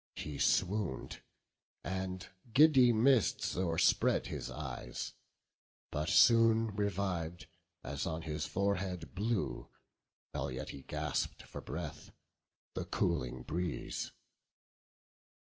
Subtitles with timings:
[0.15, 1.21] He swoon'd,
[1.83, 5.13] and giddy mists o'erspread his eyes:
[5.91, 7.45] But soon reviv'd,
[7.83, 9.69] as on his forehead blew,
[10.31, 12.09] While yet he gasp'd for breath,
[12.73, 14.11] the cooling breeze.